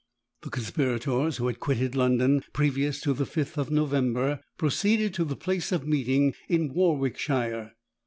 [0.41, 5.35] The conspirators who had quitted London, previous to the fifth of November, proceeded to the
[5.35, 7.73] place of meeting in Warwickshire.